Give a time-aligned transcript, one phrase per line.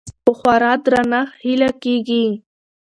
[0.25, 2.25] په خورا درنښت هيله کيږي